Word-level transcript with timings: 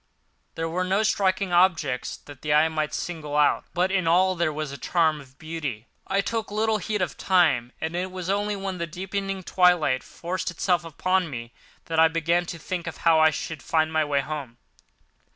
There 0.55 0.67
were 0.67 0.83
no 0.83 1.03
striking 1.03 1.53
objects 1.53 2.17
that 2.17 2.41
the 2.41 2.55
eye 2.55 2.69
might 2.69 2.95
single 2.95 3.35
out; 3.37 3.65
but 3.75 3.91
in 3.91 4.07
all 4.07 4.33
there 4.33 4.51
was 4.51 4.71
a 4.71 4.77
charm 4.79 5.21
of 5.21 5.37
beauty. 5.37 5.85
I 6.07 6.21
took 6.21 6.49
little 6.49 6.79
heed 6.79 7.03
of 7.03 7.17
time 7.19 7.71
and 7.79 7.95
it 7.95 8.09
was 8.11 8.27
only 8.27 8.55
when 8.55 8.79
the 8.79 8.87
deepening 8.87 9.43
twilight 9.43 10.01
forced 10.03 10.49
itself 10.49 10.83
upon 10.83 11.29
me 11.29 11.53
that 11.85 11.99
I 11.99 12.07
began 12.07 12.47
to 12.47 12.57
think 12.57 12.87
of 12.87 12.97
how 13.05 13.19
I 13.19 13.29
should 13.29 13.61
find 13.61 13.93
my 13.93 14.03
way 14.03 14.21
home. 14.21 14.57